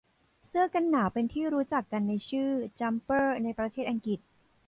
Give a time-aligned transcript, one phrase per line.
[0.47, 4.19] เสื้อกันหนาวเป็นที่รู้จักกันในชื่อ “จั๊มเปอร์” ในประเทษอังกฤษ